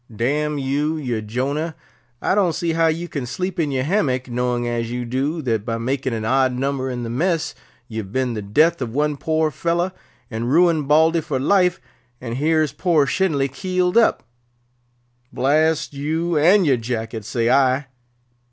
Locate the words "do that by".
5.05-5.77